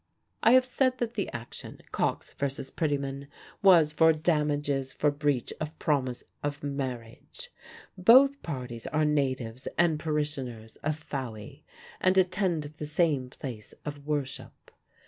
[0.41, 2.47] I have said that the action, Cox v.
[2.47, 3.27] Pretyman,
[3.61, 7.51] was for damages for Breach of Promise of Marriage.
[7.95, 11.63] Both parties are natives and parishioners of Fowey,
[11.99, 14.71] and attend the same place of worship.